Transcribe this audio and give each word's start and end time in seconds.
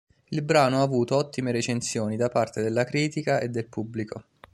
Il 0.29 0.41
Brano 0.41 0.77
ha 0.79 0.81
avuto 0.81 1.15
ottime 1.15 1.51
recensioni 1.51 2.15
da 2.17 2.27
parte 2.29 2.59
della 2.63 2.85
critica 2.85 3.39
e 3.39 3.49
del 3.49 3.67
pubblico. 3.67 4.23